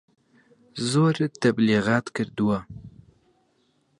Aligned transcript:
زۆرت 0.89 1.33
تەبلیغات 1.43 2.05
کردوە 2.15 2.59